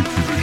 [0.00, 0.41] take you